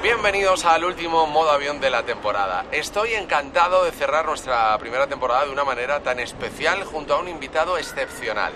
Bienvenidos 0.00 0.64
al 0.64 0.84
último 0.84 1.26
modo 1.26 1.50
avión 1.50 1.80
de 1.80 1.90
la 1.90 2.04
temporada. 2.04 2.66
Estoy 2.70 3.14
encantado 3.14 3.84
de 3.84 3.90
cerrar 3.90 4.26
nuestra 4.26 4.78
primera 4.78 5.08
temporada 5.08 5.44
de 5.44 5.50
una 5.50 5.64
manera 5.64 6.04
tan 6.04 6.20
especial 6.20 6.84
junto 6.84 7.14
a 7.14 7.18
un 7.18 7.26
invitado 7.26 7.76
excepcional. 7.76 8.52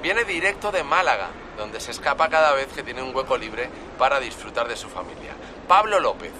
Viene 0.00 0.24
directo 0.24 0.72
de 0.72 0.82
Málaga, 0.82 1.28
donde 1.58 1.78
se 1.80 1.90
escapa 1.90 2.30
cada 2.30 2.54
vez 2.54 2.68
que 2.68 2.82
tiene 2.82 3.02
un 3.02 3.14
hueco 3.14 3.36
libre 3.36 3.68
para 3.98 4.18
disfrutar 4.18 4.66
de 4.66 4.76
su 4.76 4.88
familia. 4.88 5.34
Pablo 5.68 6.00
López. 6.00 6.32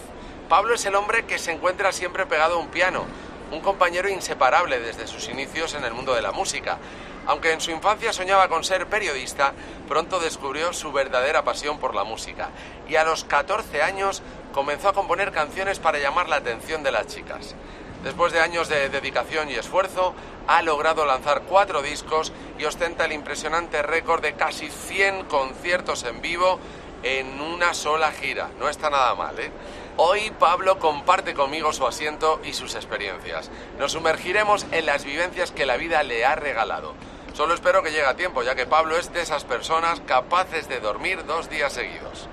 Pablo 0.49 0.75
es 0.75 0.87
el 0.87 0.95
hombre 0.95 1.27
que 1.27 1.39
se 1.39 1.53
encuentra 1.53 1.93
siempre 1.93 2.25
pegado 2.25 2.55
a 2.57 2.59
un 2.59 2.69
piano, 2.69 3.05
un 3.53 3.61
compañero 3.61 4.09
inseparable 4.09 4.80
desde 4.80 5.07
sus 5.07 5.29
inicios 5.29 5.75
en 5.75 5.85
el 5.85 5.93
mundo 5.93 6.15
de 6.15 6.23
la 6.23 6.33
música. 6.33 6.79
Aunque 7.27 7.53
en 7.53 7.61
su 7.61 7.71
infancia 7.71 8.12
soñaba 8.12 8.49
con 8.49 8.65
ser 8.65 8.87
periodista, 8.87 9.53
pronto 9.87 10.19
descubrió 10.19 10.73
su 10.73 10.93
verdadera 10.93 11.45
pasión 11.45 11.79
por 11.79 11.95
la 11.95 12.03
música 12.03 12.49
y 12.89 12.96
a 12.96 13.04
los 13.04 13.25
14 13.25 13.82
años 13.82 14.22
comenzó 14.58 14.89
a 14.89 14.93
componer 14.93 15.30
canciones 15.30 15.79
para 15.79 16.00
llamar 16.00 16.29
la 16.29 16.35
atención 16.35 16.82
de 16.82 16.90
las 16.90 17.07
chicas. 17.07 17.54
Después 18.03 18.32
de 18.32 18.40
años 18.40 18.68
de 18.68 18.89
dedicación 18.89 19.49
y 19.49 19.54
esfuerzo, 19.54 20.14
ha 20.49 20.62
logrado 20.62 21.07
lanzar 21.07 21.43
cuatro 21.43 21.80
discos 21.80 22.32
y 22.58 22.64
ostenta 22.64 23.04
el 23.04 23.13
impresionante 23.13 23.82
récord 23.82 24.21
de 24.21 24.32
casi 24.32 24.68
100 24.68 25.26
conciertos 25.26 26.02
en 26.02 26.21
vivo 26.21 26.58
en 27.04 27.40
una 27.40 27.72
sola 27.72 28.11
gira. 28.11 28.50
No 28.58 28.68
está 28.68 28.90
nada 28.90 29.14
mal, 29.14 29.39
¿eh? 29.39 29.52
Hoy 29.96 30.32
Pablo 30.40 30.80
comparte 30.80 31.35
conmigo 31.35 31.72
su 31.72 31.86
asiento 31.86 32.41
y 32.42 32.52
sus 32.52 32.75
experiencias. 32.75 33.52
Nos 33.78 33.92
sumergiremos 33.92 34.66
en 34.72 34.86
las 34.86 35.05
vivencias 35.05 35.52
que 35.52 35.66
la 35.66 35.77
vida 35.77 36.02
le 36.02 36.25
ha 36.25 36.34
regalado. 36.34 36.94
Solo 37.33 37.55
espero 37.55 37.84
que 37.84 37.92
llegue 37.92 38.06
a 38.06 38.16
tiempo, 38.16 38.42
ya 38.42 38.56
que 38.56 38.66
Pablo 38.66 38.97
es 38.97 39.12
de 39.12 39.20
esas 39.20 39.44
personas 39.44 40.00
capaces 40.00 40.69
de 40.69 40.80
dormir 40.80 41.25
dos 41.27 41.48
días 41.48 41.72
seguidos. 41.72 42.28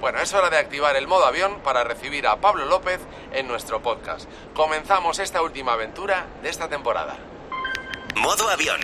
Bueno, 0.00 0.18
es 0.22 0.32
hora 0.32 0.48
de 0.48 0.56
activar 0.56 0.96
el 0.96 1.06
modo 1.06 1.26
avión 1.26 1.60
para 1.62 1.84
recibir 1.84 2.26
a 2.26 2.40
Pablo 2.40 2.64
López 2.64 3.00
en 3.34 3.46
nuestro 3.46 3.82
podcast. 3.82 4.26
Comenzamos 4.54 5.18
esta 5.18 5.42
última 5.42 5.74
aventura 5.74 6.26
de 6.42 6.48
esta 6.48 6.68
temporada. 6.68 7.18
Modo 8.16 8.48
Avión. 8.48 8.80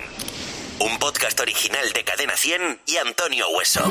Un 0.78 0.98
podcast 0.98 1.40
original 1.40 1.90
de 1.94 2.04
Cadena 2.04 2.36
100 2.36 2.80
y 2.86 2.96
Antonio 2.98 3.46
Hueso. 3.48 3.82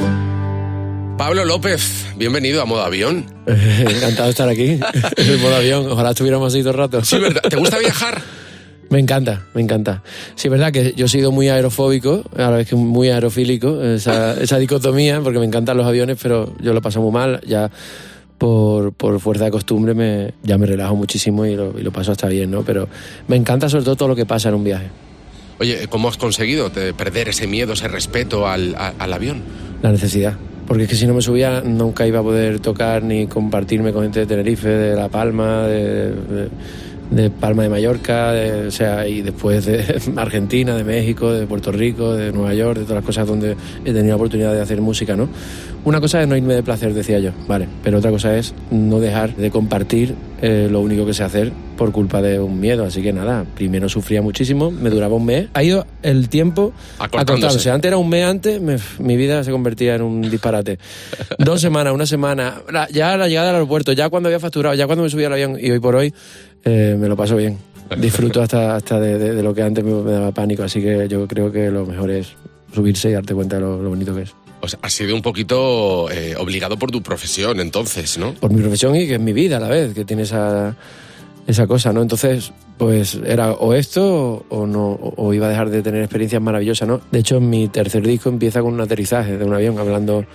Pablo 1.17 1.45
López, 1.45 2.05
bienvenido 2.15 2.61
a 2.61 2.65
Modo 2.65 2.83
Avión. 2.83 3.25
Encantado 3.47 4.25
de 4.25 4.29
estar 4.29 4.47
aquí, 4.49 4.79
en 5.17 5.41
modo 5.41 5.55
avión. 5.55 5.91
Ojalá 5.91 6.11
estuviéramos 6.11 6.53
así 6.53 6.61
todo 6.61 6.73
el 6.73 6.77
rato. 6.77 7.03
Sí, 7.03 7.17
¿verdad? 7.17 7.41
¿Te 7.41 7.55
gusta 7.55 7.79
viajar? 7.79 8.21
Me 8.89 8.99
encanta, 8.99 9.41
me 9.53 9.61
encanta. 9.61 10.03
Sí, 10.35 10.47
es 10.47 10.51
verdad 10.51 10.71
que 10.71 10.93
yo 10.95 11.05
he 11.05 11.09
sido 11.09 11.31
muy 11.31 11.49
aerofóbico, 11.49 12.23
a 12.37 12.41
la 12.43 12.49
vez 12.51 12.69
que 12.69 12.75
muy 12.75 13.09
aerofílico, 13.09 13.81
esa, 13.81 14.39
esa 14.39 14.57
dicotomía, 14.59 15.21
porque 15.21 15.39
me 15.39 15.45
encantan 15.45 15.75
los 15.77 15.85
aviones, 15.87 16.17
pero 16.21 16.53
yo 16.61 16.71
lo 16.73 16.81
paso 16.81 17.01
muy 17.01 17.11
mal. 17.11 17.41
Ya 17.47 17.71
por, 18.37 18.93
por 18.93 19.19
fuerza 19.19 19.45
de 19.45 19.51
costumbre 19.51 19.93
me, 19.93 20.33
ya 20.43 20.57
me 20.57 20.65
relajo 20.65 20.95
muchísimo 20.95 21.45
y 21.45 21.55
lo, 21.55 21.77
y 21.79 21.83
lo 21.83 21.91
paso 21.91 22.11
hasta 22.11 22.27
bien, 22.27 22.51
¿no? 22.51 22.63
Pero 22.63 22.87
me 23.27 23.35
encanta 23.35 23.69
sobre 23.69 23.85
todo 23.85 23.95
todo 23.95 24.09
lo 24.09 24.15
que 24.15 24.25
pasa 24.25 24.49
en 24.49 24.55
un 24.55 24.63
viaje. 24.63 24.87
Oye, 25.59 25.87
¿cómo 25.89 26.09
has 26.09 26.17
conseguido 26.17 26.69
te- 26.69 26.93
perder 26.93 27.29
ese 27.29 27.47
miedo, 27.47 27.73
ese 27.73 27.87
respeto 27.87 28.47
al, 28.47 28.75
a- 28.75 28.93
al 28.99 29.13
avión? 29.13 29.41
La 29.81 29.91
necesidad. 29.91 30.35
Porque 30.67 30.83
es 30.83 30.89
que 30.89 30.95
si 30.95 31.05
no 31.07 31.13
me 31.13 31.21
subía 31.21 31.61
nunca 31.61 32.05
iba 32.07 32.19
a 32.19 32.23
poder 32.23 32.59
tocar 32.59 33.03
ni 33.03 33.27
compartirme 33.27 33.93
con 33.93 34.03
gente 34.03 34.19
de 34.21 34.25
Tenerife, 34.25 34.67
de 34.67 34.95
La 34.95 35.09
Palma, 35.09 35.63
de, 35.67 36.09
de- 36.11 36.49
de 37.11 37.29
Palma 37.29 37.63
de 37.63 37.69
Mallorca, 37.69 38.31
de- 38.31 38.67
o 38.67 38.71
sea, 38.71 39.07
y 39.07 39.21
después 39.21 39.65
de 39.65 40.01
Argentina, 40.15 40.75
de 40.75 40.83
México, 40.83 41.31
de 41.31 41.45
Puerto 41.47 41.71
Rico, 41.71 42.13
de 42.13 42.31
Nueva 42.31 42.53
York, 42.53 42.77
de 42.79 42.83
todas 42.83 42.95
las 42.97 43.05
cosas 43.05 43.27
donde 43.27 43.55
he 43.83 43.91
tenido 43.93 44.09
la 44.09 44.15
oportunidad 44.15 44.53
de 44.53 44.61
hacer 44.61 44.81
música, 44.81 45.15
¿no? 45.15 45.29
Una 45.83 46.01
cosa 46.01 46.19
es 46.21 46.27
no 46.27 46.35
irme 46.35 46.55
de 46.55 46.63
placer, 46.63 46.93
decía 46.95 47.19
yo, 47.19 47.29
vale, 47.47 47.67
pero 47.83 47.99
otra 47.99 48.09
cosa 48.09 48.35
es 48.35 48.55
no 48.71 48.99
dejar 48.99 49.35
de 49.35 49.51
compartir 49.51 50.15
eh, 50.41 50.67
lo 50.71 50.79
único 50.81 51.05
que 51.05 51.13
sé 51.13 51.23
hacer 51.23 51.51
por 51.77 51.91
culpa 51.91 52.23
de 52.23 52.39
un 52.39 52.59
miedo, 52.59 52.85
así 52.85 53.03
que 53.03 53.13
nada, 53.13 53.45
primero 53.55 53.87
sufría 53.87 54.21
muchísimo, 54.23 54.71
me 54.71 54.89
duraba 54.89 55.15
un 55.15 55.25
mes, 55.25 55.47
ha 55.53 55.61
ido 55.63 55.85
el 56.01 56.27
tiempo 56.29 56.73
Acortándose. 56.97 57.33
acortándose. 57.33 57.69
Antes 57.69 57.89
era 57.89 57.97
un 57.97 58.09
mes 58.09 58.25
antes, 58.25 58.59
me- 58.61 58.77
mi 58.97 59.15
vida 59.15 59.43
se 59.43 59.51
convertía 59.51 59.93
en 59.95 60.01
un 60.01 60.21
disparate. 60.23 60.79
Dos 61.37 61.61
semanas, 61.61 61.93
una 61.93 62.07
semana, 62.07 62.61
ya 62.91 63.15
la 63.15 63.27
llegada 63.27 63.49
al 63.49 63.55
aeropuerto, 63.57 63.91
ya 63.91 64.09
cuando 64.09 64.27
había 64.29 64.39
facturado, 64.39 64.73
ya 64.73 64.87
cuando 64.87 65.03
me 65.03 65.09
subía 65.11 65.27
al 65.27 65.33
avión 65.33 65.57
y 65.61 65.69
hoy 65.69 65.79
por 65.79 65.95
hoy 65.95 66.11
eh, 66.65 66.95
me 66.99 67.07
lo 67.07 67.15
paso 67.15 67.35
bien. 67.37 67.57
Disfruto 67.97 68.41
hasta, 68.41 68.75
hasta 68.75 68.99
de, 68.99 69.17
de- 69.17 69.33
de 69.35 69.43
lo 69.43 69.53
que 69.53 69.61
antes 69.61 69.83
me, 69.83 69.93
me 70.01 70.11
daba 70.11 70.31
pánico, 70.31 70.63
así 70.63 70.81
que 70.81 71.07
yo 71.07 71.27
creo 71.27 71.51
que 71.51 71.69
lo 71.71 71.85
mejor 71.85 72.09
es 72.11 72.33
subirse 72.73 73.09
y 73.09 73.13
darte 73.13 73.33
cuenta 73.33 73.55
de 73.55 73.61
lo, 73.61 73.81
lo 73.81 73.89
bonito 73.89 74.13
que 74.15 74.23
es. 74.23 74.33
O 74.61 74.67
sea, 74.67 74.79
has 74.81 74.93
sido 74.93 75.15
un 75.15 75.21
poquito 75.21 76.09
eh, 76.11 76.35
obligado 76.37 76.77
por 76.77 76.89
tu 76.91 77.01
profesión, 77.03 77.59
entonces, 77.59 78.17
¿no? 78.17 78.33
Por 78.33 78.51
mi 78.51 78.61
profesión 78.61 78.95
y 78.95 79.05
que 79.07 79.15
es 79.15 79.19
mi 79.19 79.31
vida 79.33 79.57
a 79.57 79.59
la 79.59 79.67
vez, 79.69 79.93
que 79.93 80.03
tiene 80.05 80.23
esa, 80.23 80.75
esa 81.45 81.67
cosa, 81.67 81.93
¿no? 81.93 82.01
Entonces, 82.01 82.51
pues 82.79 83.19
era 83.25 83.51
o 83.51 83.75
esto 83.75 84.45
o, 84.49 84.65
no, 84.65 84.87
o, 84.93 85.13
o 85.27 85.33
iba 85.35 85.45
a 85.45 85.49
dejar 85.49 85.69
de 85.69 85.83
tener 85.83 86.01
experiencias 86.01 86.41
maravillosas, 86.41 86.87
¿no? 86.87 86.99
De 87.11 87.19
hecho, 87.19 87.39
mi 87.39 87.67
tercer 87.67 88.05
disco 88.07 88.29
empieza 88.29 88.61
con 88.63 88.73
un 88.73 88.81
aterrizaje 88.81 89.37
de 89.37 89.45
un 89.45 89.53
avión, 89.53 89.77
hablando 89.77 90.25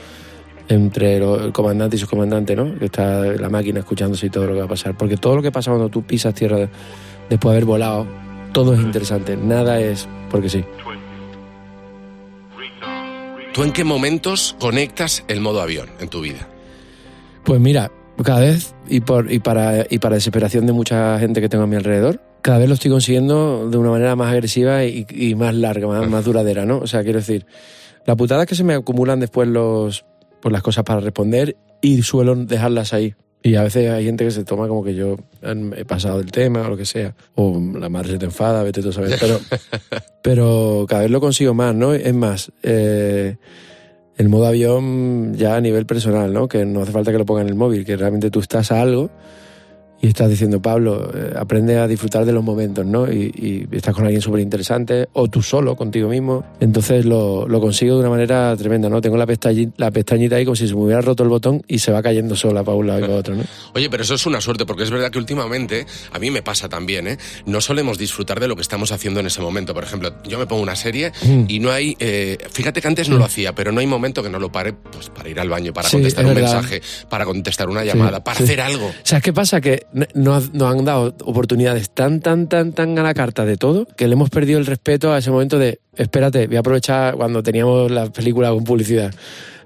entre 0.71 1.17
el 1.17 1.53
comandante 1.53 1.97
y 1.97 1.99
su 1.99 2.07
comandante, 2.07 2.55
¿no? 2.57 2.79
Que 2.79 2.87
está 2.87 3.23
la 3.25 3.49
máquina 3.49 3.81
escuchándose 3.81 4.27
y 4.27 4.31
todo 4.31 4.47
lo 4.47 4.53
que 4.55 4.59
va 4.61 4.65
a 4.67 4.69
pasar. 4.69 4.97
Porque 4.97 5.17
todo 5.17 5.37
lo 5.37 5.43
que 5.43 5.51
pasa 5.53 5.71
cuando 5.71 5.89
tú 5.89 6.03
pisas 6.03 6.35
tierra 6.35 6.57
de- 6.59 6.69
después 7.29 7.51
de 7.53 7.57
haber 7.57 7.65
volado, 7.65 8.07
todo 8.53 8.75
es 8.75 8.81
interesante. 8.81 9.37
Nada 9.37 9.81
es 9.81 10.09
porque 10.31 10.49
sí. 10.49 10.65
¿Tú 13.53 13.65
en 13.65 13.73
qué 13.73 13.85
momentos 13.85 14.57
conectas 14.61 15.25
el 15.29 15.41
modo 15.41 15.61
avión 15.61 15.89
en 16.01 16.09
tu 16.09 16.21
vida? 16.21 16.47
Pues 17.45 17.61
mira, 17.61 17.91
cada 18.23 18.41
vez, 18.41 18.75
y, 18.89 19.01
por, 19.01 19.31
y, 19.33 19.41
para, 19.41 19.87
y 19.91 19.99
para 19.99 20.15
desesperación 20.15 20.67
de 20.67 20.73
mucha 20.73 21.19
gente 21.19 21.41
que 21.41 21.49
tengo 21.49 21.65
a 21.65 21.67
mi 21.67 21.77
alrededor, 21.77 22.21
cada 22.43 22.59
vez 22.59 22.69
lo 22.69 22.75
estoy 22.75 22.91
consiguiendo 22.91 23.69
de 23.69 23.77
una 23.77 23.91
manera 23.91 24.15
más 24.15 24.33
agresiva 24.33 24.85
y, 24.85 25.05
y 25.11 25.35
más 25.35 25.55
larga, 25.55 25.87
más, 25.89 26.09
más 26.09 26.25
duradera, 26.25 26.65
¿no? 26.65 26.79
O 26.79 26.87
sea, 26.87 27.03
quiero 27.03 27.19
decir, 27.19 27.45
la 28.07 28.15
putada 28.17 28.43
es 28.45 28.49
que 28.49 28.55
se 28.55 28.63
me 28.65 28.75
acumulan 28.75 29.19
después 29.21 29.49
los, 29.49 30.05
pues 30.41 30.53
las 30.53 30.63
cosas 30.63 30.85
para 30.85 31.01
responder 31.01 31.57
y 31.81 32.03
suelo 32.03 32.35
dejarlas 32.35 32.93
ahí. 32.93 33.15
Y 33.43 33.55
a 33.55 33.63
veces 33.63 33.91
hay 33.91 34.05
gente 34.05 34.25
que 34.25 34.31
se 34.31 34.45
toma 34.45 34.69
como 34.69 34.85
que 34.85 34.95
yo 34.95 35.17
he 35.43 35.85
pasado 35.87 36.19
del 36.19 36.31
tema 36.31 36.67
o 36.67 36.71
lo 36.71 36.77
que 36.77 36.85
sea. 36.85 37.15
O 37.37 37.59
la 37.79 37.89
madre 37.89 38.13
se 38.13 38.19
te 38.19 38.27
enfada, 38.27 38.63
vete 38.63 38.83
tú 38.83 38.91
a 38.91 38.93
saber. 38.93 39.17
Pero, 39.19 39.41
pero 40.23 40.87
cada 40.89 41.03
vez 41.03 41.11
lo 41.11 41.21
consigo 41.21 41.55
más, 41.55 41.75
¿no? 41.75 41.95
Es 41.95 42.15
más, 42.15 42.53
eh, 42.63 43.39
el 44.19 44.29
modo 44.29 44.47
avión 44.47 45.35
ya 45.37 45.57
a 45.57 45.61
nivel 45.63 45.87
personal, 45.87 46.33
¿no? 46.33 46.49
Que 46.49 46.67
no 46.67 46.83
hace 46.83 46.93
falta 46.93 47.13
que 47.13 47.19
lo 47.19 47.25
ponga 47.25 47.41
en 47.41 47.49
el 47.49 47.55
móvil, 47.55 47.87
que 47.87 47.97
realmente 47.97 48.31
tú 48.31 48.41
estás 48.41 48.73
a 48.73 48.83
algo 48.83 49.11
y 50.03 50.09
estás 50.09 50.31
diciendo, 50.31 50.61
Pablo, 50.63 51.11
eh, 51.15 51.35
aprende 51.39 51.79
a 51.79 51.87
disfrutar 51.87 52.25
de 52.25 52.33
los 52.33 52.43
momentos, 52.43 52.87
¿no? 52.87 53.11
Y, 53.11 53.67
y 53.71 53.77
estás 53.77 53.95
con 53.95 54.05
alguien 54.05 54.23
súper 54.23 54.41
interesante, 54.41 55.09
o 55.13 55.29
tú 55.29 55.43
solo, 55.43 55.77
contigo 55.77 56.09
mismo. 56.09 56.45
Entonces 56.61 57.05
lo, 57.05 57.47
lo 57.47 57.61
consigo 57.61 57.95
de 57.97 58.01
una 58.01 58.11
manera 58.11 58.57
tremenda, 58.57 58.89
¿no? 58.89 59.01
Tengo 59.01 59.17
la 59.17 59.27
pestañita, 59.27 59.73
la 59.77 59.91
pestañita 59.91 60.37
ahí 60.37 60.45
como 60.45 60.57
si 60.57 60.67
se 60.69 60.75
me 60.75 60.83
hubiera 60.83 61.01
roto 61.03 61.23
el 61.23 61.29
botón 61.29 61.63
y 61.69 61.79
se 61.81 61.93
va 61.93 62.03
cayendo 62.03 62.35
sola 62.37 62.65
para 62.65 62.77
un 62.77 62.87
lado 62.87 62.99
y 63.01 63.03
para 63.03 63.15
otro, 63.17 63.35
¿no? 63.35 63.45
Oye, 63.75 63.91
pero 63.91 64.03
eso 64.03 64.15
es 64.15 64.25
una 64.27 64.41
suerte, 64.41 64.65
porque 64.67 64.85
es 64.85 64.91
verdad 64.91 65.11
que 65.11 65.19
últimamente, 65.19 65.87
a 66.13 66.19
mí 66.19 66.31
me 66.31 66.43
pasa 66.43 66.69
también, 66.69 67.07
¿eh? 67.07 67.19
No 67.47 67.61
solemos 67.61 67.99
disfrutar 67.99 68.41
de 68.41 68.49
lo 68.49 68.57
que 68.57 68.63
estamos 68.63 68.93
haciendo 68.93 69.21
en 69.21 69.27
ese 69.27 69.41
momento. 69.43 69.75
Por 69.75 69.85
ejemplo, 69.85 70.15
yo 70.27 70.39
me 70.39 70.47
pongo 70.47 70.63
una 70.63 70.77
serie 70.77 71.13
Mm. 71.23 71.45
y 71.49 71.59
no 71.61 71.71
hay. 71.71 71.97
eh, 71.99 72.39
fíjate 72.51 72.81
que 72.81 72.89
antes 72.89 73.09
no 73.09 73.17
lo 73.19 73.25
hacía, 73.25 73.55
pero 73.55 73.73
no 73.73 73.81
hay 73.81 73.87
momento 73.87 74.23
que 74.23 74.31
no 74.31 74.39
lo 74.39 74.51
pare 74.51 74.73
pues, 74.73 75.11
para 75.11 75.29
ir 75.29 75.39
al 75.41 75.49
baño, 75.49 75.73
para 75.73 75.89
Sí, 75.89 75.97
contestar 75.97 76.25
es 76.25 76.29
un 76.31 76.35
verdad. 76.35 76.53
mensaje, 76.55 76.81
para 77.09 77.25
contestar 77.25 77.69
una 77.69 77.85
llamada, 77.85 78.23
para 78.25 78.39
sí. 78.39 78.45
hacer 78.45 78.61
algo. 78.61 78.91
¿Sabes 79.03 79.23
qué 79.25 79.33
pasa? 79.33 79.61
Que 79.61 79.87
nos, 80.15 80.53
nos 80.53 80.73
han 80.73 80.85
dado 80.85 81.15
oportunidades 81.25 81.91
tan, 81.91 82.21
tan, 82.21 82.49
tan, 82.49 82.73
tan 82.73 82.99
a 82.99 83.03
la 83.03 83.15
carta 83.15 83.45
de 83.45 83.57
todo 83.57 83.87
que 83.97 84.07
le 84.07 84.15
hemos 84.15 84.31
perdido 84.31 84.59
el 84.59 84.67
respeto 84.67 85.13
a 85.13 85.19
ese 85.19 85.31
momento 85.31 85.59
de, 85.59 85.81
espérate, 85.97 86.47
voy 86.47 86.57
a 86.57 86.61
aprovechar 86.61 87.17
cuando 87.17 87.43
teníamos 87.43 87.91
la 87.91 88.11
película 88.11 88.51
con 88.51 88.65
publicidad. 88.65 89.13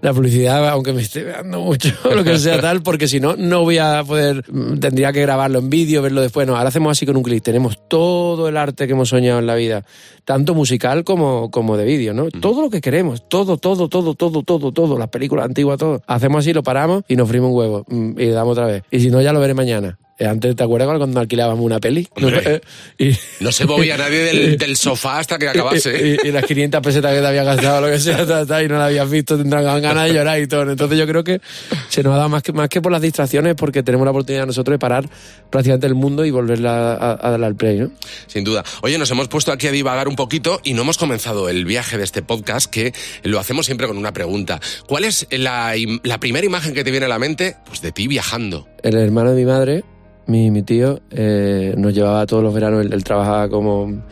La 0.00 0.12
publicidad, 0.12 0.68
aunque 0.68 0.92
me 0.92 1.00
esté 1.00 1.24
dando 1.24 1.62
mucho, 1.62 1.88
lo 2.14 2.22
que 2.24 2.36
sea 2.36 2.60
tal, 2.60 2.82
porque 2.82 3.08
si 3.08 3.20
no, 3.20 3.36
no 3.36 3.62
voy 3.62 3.78
a 3.78 4.04
poder, 4.04 4.44
mm, 4.52 4.78
tendría 4.78 5.14
que 5.14 5.22
grabarlo 5.22 5.60
en 5.60 5.70
vídeo, 5.70 6.02
verlo 6.02 6.20
después. 6.20 6.46
No, 6.46 6.56
ahora 6.56 6.68
hacemos 6.68 6.90
así 6.90 7.06
con 7.06 7.16
un 7.16 7.22
clic. 7.22 7.42
Tenemos 7.42 7.88
todo 7.88 8.46
el 8.46 8.58
arte 8.58 8.86
que 8.86 8.92
hemos 8.92 9.08
soñado 9.08 9.38
en 9.38 9.46
la 9.46 9.54
vida, 9.54 9.86
tanto 10.26 10.54
musical 10.54 11.04
como, 11.04 11.50
como 11.50 11.78
de 11.78 11.86
vídeo, 11.86 12.12
¿no? 12.12 12.28
Todo 12.28 12.60
lo 12.60 12.68
que 12.68 12.82
queremos, 12.82 13.26
todo, 13.30 13.56
todo, 13.56 13.88
todo, 13.88 14.14
todo, 14.14 14.42
todo, 14.42 14.72
todo, 14.72 14.98
las 14.98 15.08
películas 15.08 15.46
antiguas, 15.46 15.78
todo. 15.78 16.02
Hacemos 16.06 16.40
así, 16.40 16.52
lo 16.52 16.62
paramos 16.62 17.04
y 17.08 17.16
nos 17.16 17.26
frimos 17.26 17.48
un 17.48 17.56
huevo 17.56 17.84
mm, 17.88 18.20
y 18.20 18.26
le 18.26 18.32
damos 18.32 18.52
otra 18.52 18.66
vez. 18.66 18.82
Y 18.90 19.00
si 19.00 19.10
no, 19.10 19.22
ya 19.22 19.32
lo 19.32 19.40
veré 19.40 19.54
mañana. 19.54 19.98
Eh, 20.16 20.26
Antes, 20.26 20.54
¿te 20.54 20.62
acuerdas 20.62 20.96
cuando 20.96 21.18
alquilábamos 21.20 21.64
una 21.64 21.80
peli? 21.80 22.06
Hombre. 22.14 22.60
Y, 22.98 23.10
No 23.40 23.50
se 23.50 23.64
movía 23.64 23.96
nadie 23.98 24.18
del, 24.20 24.56
del 24.56 24.76
sofá 24.76 25.18
hasta 25.18 25.38
que 25.38 25.48
acabase. 25.48 26.18
y- 26.22 26.28
y 26.28 26.30
las 26.30 26.44
500 26.44 26.80
pesetas 26.82 27.12
que 27.14 27.20
te 27.20 27.26
había 27.26 27.42
gastado, 27.42 27.80
lo 27.80 27.88
que 27.92 27.98
sea, 27.98 28.24
ta, 28.24 28.46
ta, 28.46 28.62
y 28.62 28.68
no 28.68 28.78
la 28.78 28.86
habías 28.86 29.10
visto, 29.10 29.36
tendrán 29.36 29.64
ganas 29.82 30.06
de 30.08 30.14
llorar 30.14 30.40
y 30.40 30.46
todo. 30.46 30.70
Entonces 30.70 30.96
yo 30.98 31.06
creo 31.08 31.24
que 31.24 31.40
se 31.88 32.02
nos 32.04 32.14
ha 32.14 32.16
dado 32.18 32.28
más 32.28 32.42
que, 32.44 32.52
más 32.52 32.68
que 32.68 32.80
por 32.80 32.92
las 32.92 33.02
distracciones, 33.02 33.54
porque 33.56 33.82
tenemos 33.82 34.04
la 34.04 34.12
oportunidad 34.12 34.46
nosotros 34.46 34.74
de 34.74 34.78
parar 34.78 35.08
prácticamente 35.50 35.86
el 35.88 35.94
mundo 35.94 36.24
y 36.24 36.30
volverla 36.30 36.94
a, 36.94 37.18
a 37.20 37.30
darle 37.32 37.46
al 37.46 37.56
play, 37.56 37.78
¿no? 37.80 37.90
Sin 38.28 38.44
duda. 38.44 38.62
Oye, 38.82 38.96
nos 38.98 39.10
hemos 39.10 39.26
puesto 39.28 39.50
aquí 39.50 39.66
a 39.66 39.72
divagar 39.72 40.06
un 40.06 40.14
poquito 40.16 40.60
y 40.62 40.74
no 40.74 40.82
hemos 40.82 40.96
comenzado 40.96 41.48
el 41.48 41.64
viaje 41.64 41.98
de 41.98 42.04
este 42.04 42.22
podcast, 42.22 42.70
que 42.70 42.92
lo 43.24 43.40
hacemos 43.40 43.66
siempre 43.66 43.88
con 43.88 43.96
una 43.98 44.12
pregunta. 44.12 44.60
¿Cuál 44.86 45.04
es 45.04 45.26
la 45.30 45.74
primera 46.20 46.46
imagen 46.46 46.72
que 46.72 46.84
te 46.84 46.92
viene 46.92 47.06
a 47.06 47.08
la 47.08 47.18
mente? 47.18 47.56
Pues 47.66 47.80
de 47.82 47.90
ti 47.90 48.06
viajando. 48.06 48.68
El 48.84 48.98
hermano 48.98 49.30
de 49.30 49.36
mi 49.36 49.46
madre, 49.46 49.82
mi, 50.26 50.50
mi 50.50 50.62
tío, 50.62 51.00
eh, 51.10 51.72
nos 51.78 51.94
llevaba 51.94 52.26
todos 52.26 52.42
los 52.42 52.52
veranos, 52.52 52.84
él, 52.84 53.02
trabajaba 53.02 53.48
como, 53.48 54.02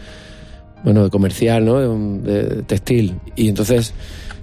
bueno, 0.83 1.05
de 1.05 1.11
comercial, 1.11 1.67
¿no? 1.67 1.79
De, 2.23 2.63
textil. 2.63 3.21
Y 3.37 3.51
entonces 3.51 3.93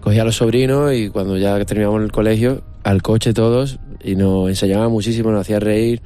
cogía 0.01 0.21
a 0.21 0.25
los 0.25 0.35
sobrinos 0.35 0.93
y 0.93 1.09
cuando 1.09 1.35
ya 1.35 1.65
terminamos 1.65 2.03
el 2.03 2.11
colegio, 2.11 2.61
al 2.83 3.01
coche 3.01 3.33
todos, 3.33 3.79
y 4.03 4.15
nos 4.15 4.47
enseñaba 4.49 4.87
muchísimo, 4.87 5.31
nos 5.31 5.41
hacía 5.41 5.59
reír. 5.59 6.03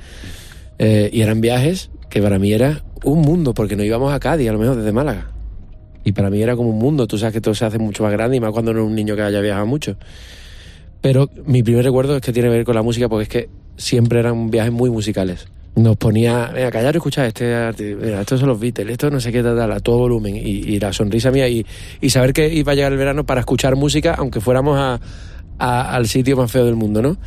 Eh, 0.79 1.09
y 1.11 1.19
eran 1.19 1.41
viajes 1.41 1.91
que 2.09 2.21
para 2.21 2.39
mí 2.39 2.53
era 2.53 2.81
un 3.03 3.19
mundo, 3.19 3.53
porque 3.53 3.75
nos 3.75 3.85
íbamos 3.85 4.13
a 4.13 4.21
Cádiz, 4.21 4.47
a 4.47 4.53
lo 4.53 4.59
mejor 4.59 4.77
desde 4.77 4.93
Málaga. 4.93 5.31
Y 6.05 6.13
para 6.13 6.29
mí 6.29 6.41
era 6.41 6.55
como 6.55 6.69
un 6.69 6.79
mundo, 6.79 7.07
tú 7.07 7.17
sabes 7.17 7.33
que 7.33 7.41
todo 7.41 7.55
se 7.55 7.65
hace 7.65 7.77
mucho 7.77 8.03
más 8.03 8.13
grande 8.13 8.37
y 8.37 8.39
más 8.39 8.53
cuando 8.53 8.73
no 8.73 8.83
es 8.83 8.87
un 8.87 8.95
niño 8.95 9.17
que 9.17 9.21
haya 9.23 9.41
viajado 9.41 9.65
mucho. 9.65 9.97
Pero 11.03 11.29
mi 11.45 11.61
primer 11.61 11.83
recuerdo 11.85 12.15
es 12.15 12.21
que 12.23 12.33
tiene 12.33 12.49
que 12.49 12.55
ver 12.55 12.65
con 12.65 12.73
la 12.75 12.81
música 12.81 13.07
porque 13.09 13.23
es 13.23 13.29
que 13.29 13.49
siempre 13.77 14.19
eran 14.19 14.49
viajes 14.49 14.71
muy 14.71 14.89
musicales. 14.89 15.47
Nos 15.75 15.97
ponía, 15.97 16.49
venga, 16.53 16.71
callar 16.71 16.95
escuchar 16.95 17.25
este 17.25 17.95
mira, 17.99 18.21
estos 18.21 18.39
son 18.39 18.49
los 18.49 18.59
Beatles, 18.59 18.91
esto 18.91 19.09
no 19.09 19.19
sé 19.19 19.31
qué 19.31 19.41
tal, 19.43 19.71
a 19.71 19.79
todo 19.79 19.97
volumen. 19.97 20.35
Y, 20.37 20.39
y 20.41 20.79
la 20.79 20.93
sonrisa 20.93 21.29
mía 21.31 21.47
y, 21.49 21.65
y 21.99 22.09
saber 22.09 22.31
que 22.33 22.51
iba 22.53 22.71
a 22.71 22.75
llegar 22.75 22.91
el 22.91 22.97
verano 22.97 23.25
para 23.25 23.41
escuchar 23.41 23.75
música, 23.75 24.13
aunque 24.17 24.39
fuéramos 24.39 24.77
a, 24.79 24.99
a- 25.59 25.95
al 25.95 26.07
sitio 26.07 26.37
más 26.37 26.51
feo 26.51 26.63
del 26.65 26.75
mundo, 26.75 27.01
¿no? 27.01 27.17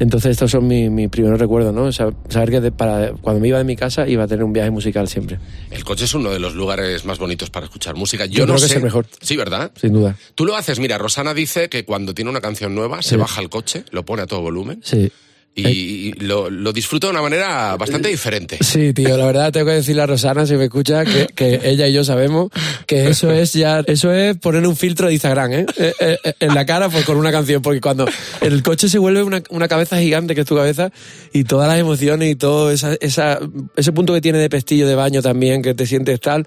Entonces 0.00 0.32
estos 0.32 0.50
son 0.50 0.66
mis, 0.66 0.90
mis 0.90 1.08
primeros 1.08 1.38
recuerdos, 1.38 1.72
¿no? 1.72 1.92
Sa- 1.92 2.10
Saber 2.28 2.50
que 2.50 2.60
de- 2.60 2.72
para, 2.72 3.12
cuando 3.12 3.40
me 3.40 3.46
iba 3.48 3.58
de 3.58 3.64
mi 3.64 3.76
casa 3.76 4.08
iba 4.08 4.24
a 4.24 4.26
tener 4.26 4.42
un 4.42 4.52
viaje 4.52 4.70
musical 4.72 5.06
siempre, 5.06 5.38
El 5.70 5.84
coche 5.84 6.06
es 6.06 6.14
uno 6.14 6.30
de 6.30 6.40
los 6.40 6.54
lugares 6.54 7.04
más 7.04 7.18
bonitos 7.18 7.50
para 7.50 7.66
escuchar 7.66 7.94
música. 7.94 8.26
Yo, 8.26 8.32
Yo 8.40 8.46
no 8.46 8.54
creo 8.54 8.56
que 8.56 8.60
sé. 8.68 8.72
es 8.72 8.76
el 8.78 8.82
mejor. 8.82 9.06
Sí, 9.20 9.36
¿verdad? 9.36 9.70
sin 9.80 9.92
duda. 9.92 10.16
Tú 10.34 10.44
lo 10.46 10.56
haces, 10.56 10.80
mira, 10.80 10.98
Rosana 10.98 11.34
dice 11.34 11.68
que 11.68 11.84
cuando 11.84 12.14
tiene 12.14 12.30
una 12.30 12.40
canción 12.40 12.74
nueva 12.74 13.02
se 13.02 13.10
Sí. 13.10 13.16
baja 13.16 13.40
el 13.40 13.48
coche, 13.50 13.84
lo 13.92 14.04
pone 14.04 14.22
a 14.22 14.26
todo 14.26 14.40
volumen 14.40 14.80
Sí. 14.82 15.12
Y, 15.60 16.08
y 16.08 16.12
lo, 16.20 16.50
lo 16.50 16.72
disfruta 16.72 17.06
de 17.06 17.12
una 17.12 17.22
manera 17.22 17.76
bastante 17.76 18.08
diferente. 18.08 18.58
Sí, 18.60 18.92
tío, 18.92 19.16
la 19.16 19.26
verdad 19.26 19.52
tengo 19.52 19.66
que 19.66 19.72
decirle 19.72 20.02
a 20.02 20.06
Rosana, 20.06 20.46
si 20.46 20.54
me 20.54 20.64
escucha, 20.64 21.04
que, 21.04 21.26
que 21.34 21.60
ella 21.64 21.86
y 21.88 21.92
yo 21.92 22.04
sabemos 22.04 22.50
que 22.86 23.08
eso 23.08 23.30
es 23.30 23.52
ya, 23.52 23.80
eso 23.86 24.12
es 24.12 24.36
poner 24.36 24.66
un 24.66 24.76
filtro 24.76 25.06
de 25.06 25.14
Instagram, 25.14 25.52
¿eh? 25.52 25.66
Eh, 25.76 25.92
eh, 26.00 26.18
eh, 26.24 26.34
En 26.40 26.54
la 26.54 26.66
cara 26.66 26.88
pues, 26.88 27.04
con 27.04 27.16
una 27.16 27.30
canción, 27.30 27.62
porque 27.62 27.80
cuando 27.80 28.06
el 28.40 28.62
coche 28.62 28.88
se 28.88 28.98
vuelve 28.98 29.22
una, 29.22 29.42
una 29.50 29.68
cabeza 29.68 29.98
gigante 29.98 30.34
que 30.34 30.42
es 30.42 30.46
tu 30.46 30.56
cabeza 30.56 30.90
y 31.32 31.44
todas 31.44 31.68
las 31.68 31.78
emociones 31.78 32.30
y 32.30 32.34
todo 32.34 32.70
esa, 32.70 32.94
esa, 33.00 33.38
ese 33.76 33.92
punto 33.92 34.12
que 34.12 34.20
tiene 34.20 34.38
de 34.38 34.50
pestillo 34.50 34.86
de 34.86 34.94
baño 34.94 35.22
también, 35.22 35.62
que 35.62 35.74
te 35.74 35.86
sientes 35.86 36.20
tal. 36.20 36.46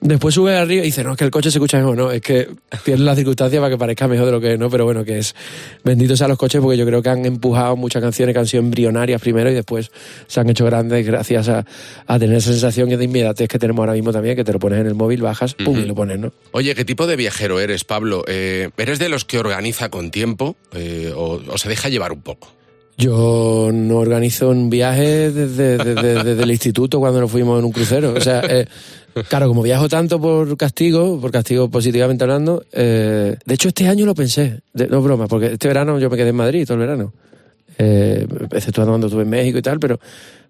Después 0.00 0.34
sube 0.34 0.56
arriba 0.56 0.82
y 0.82 0.86
dice, 0.86 1.04
no, 1.04 1.12
es 1.12 1.18
que 1.18 1.24
el 1.24 1.30
coche 1.30 1.50
se 1.50 1.58
escucha 1.58 1.76
mejor, 1.76 1.94
no, 1.94 2.10
es 2.10 2.22
que 2.22 2.48
tiene 2.84 3.02
las 3.02 3.16
circunstancias 3.16 3.60
para 3.60 3.70
que 3.70 3.78
parezca 3.78 4.08
mejor 4.08 4.26
de 4.26 4.32
lo 4.32 4.40
que 4.40 4.54
es, 4.54 4.58
¿no? 4.58 4.70
Pero 4.70 4.86
bueno, 4.86 5.04
que 5.04 5.18
es 5.18 5.34
bendito 5.84 6.16
sean 6.16 6.30
los 6.30 6.38
coches 6.38 6.60
porque 6.62 6.78
yo 6.78 6.86
creo 6.86 7.02
que 7.02 7.10
han 7.10 7.26
empujado 7.26 7.76
muchas 7.76 8.00
canciones 8.00 8.32
que 8.34 8.38
han 8.38 8.46
sido 8.46 8.62
embrionarias 8.62 9.20
primero 9.20 9.50
y 9.50 9.54
después 9.54 9.90
se 10.26 10.40
han 10.40 10.48
hecho 10.48 10.64
grandes 10.64 11.06
gracias 11.06 11.50
a, 11.50 11.66
a 12.06 12.18
tener 12.18 12.36
esa 12.36 12.50
sensación 12.50 12.88
de 12.88 13.04
inmediatez 13.04 13.46
que 13.46 13.58
tenemos 13.58 13.80
ahora 13.80 13.92
mismo 13.92 14.10
también, 14.10 14.36
que 14.36 14.44
te 14.44 14.54
lo 14.54 14.58
pones 14.58 14.80
en 14.80 14.86
el 14.86 14.94
móvil, 14.94 15.20
bajas, 15.20 15.54
pum, 15.54 15.78
y 15.78 15.84
lo 15.84 15.94
pones, 15.94 16.18
¿no? 16.18 16.32
Oye, 16.52 16.74
¿qué 16.74 16.86
tipo 16.86 17.06
de 17.06 17.16
viajero 17.16 17.60
eres, 17.60 17.84
Pablo? 17.84 18.24
Eh, 18.26 18.70
¿Eres 18.78 18.98
de 18.98 19.10
los 19.10 19.26
que 19.26 19.38
organiza 19.38 19.90
con 19.90 20.10
tiempo 20.10 20.56
eh, 20.72 21.12
o, 21.14 21.42
o 21.46 21.58
se 21.58 21.68
deja 21.68 21.90
llevar 21.90 22.12
un 22.12 22.22
poco? 22.22 22.59
Yo 23.00 23.70
no 23.72 23.96
organizo 23.96 24.50
un 24.50 24.68
viaje 24.70 25.30
desde, 25.32 25.78
desde- 25.78 26.22
desde 26.24 26.42
el 26.42 26.50
instituto 26.50 27.00
cuando 27.00 27.20
nos 27.20 27.30
fuimos 27.30 27.58
en 27.58 27.64
un 27.64 27.72
crucero. 27.72 28.12
O 28.16 28.20
sea, 28.20 28.42
eh, 28.48 28.66
claro, 29.28 29.48
como 29.48 29.62
viajo 29.62 29.88
tanto 29.88 30.20
por 30.20 30.56
castigo, 30.56 31.20
por 31.20 31.30
castigo 31.30 31.68
positivamente 31.70 32.24
hablando, 32.24 32.62
eh, 32.72 33.36
de 33.44 33.54
hecho 33.54 33.68
este 33.68 33.88
año 33.88 34.04
lo 34.06 34.14
pensé, 34.14 34.60
no 34.74 35.00
broma, 35.02 35.26
porque 35.26 35.46
este 35.54 35.68
verano 35.68 35.98
yo 35.98 36.10
me 36.10 36.16
quedé 36.16 36.28
en 36.28 36.36
Madrid 36.36 36.64
todo 36.66 36.74
el 36.74 36.80
verano. 36.80 37.12
Eh, 37.82 38.26
exceptuando 38.52 38.92
cuando 38.92 39.06
estuve 39.06 39.22
en 39.22 39.30
México 39.30 39.56
y 39.56 39.62
tal, 39.62 39.80
pero 39.80 39.98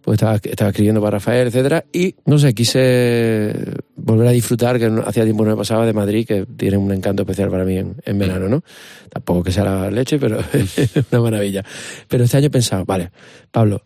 pues 0.03 0.21
estaba, 0.21 0.35
escribiendo 0.35 1.01
para 1.01 1.19
Rafael, 1.19 1.47
etcétera, 1.47 1.85
y 1.93 2.17
no 2.25 2.41
sé, 2.41 2.53
quise 2.55 3.55
volver 3.95 4.27
a 4.27 4.31
disfrutar, 4.33 4.81
que 4.81 4.87
hacía 5.07 5.23
tiempo 5.23 5.45
no 5.45 5.53
me 5.53 5.57
pasaba 5.57 5.87
de 5.87 5.93
Madrid, 5.93 6.27
que 6.27 6.45
tiene 6.45 6.77
un 6.77 6.91
encanto 6.91 7.23
especial 7.23 7.49
para 7.49 7.65
mí 7.65 7.77
en, 7.77 8.19
verano, 8.19 8.49
¿no? 8.49 8.65
Tampoco 9.11 9.45
que 9.45 9.53
sea 9.53 9.63
la 9.63 9.91
leche, 9.93 10.19
pero 10.19 10.41
una 11.13 11.21
maravilla. 11.21 11.65
Pero 12.09 12.25
este 12.25 12.39
año 12.39 12.49
he 12.49 12.51
pensado, 12.51 12.85
vale, 12.85 13.13
Pablo, 13.53 13.85